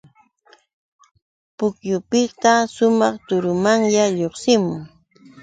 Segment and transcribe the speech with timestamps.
[1.57, 4.81] Pukyupiqta sumaq turumanya lluqsimun.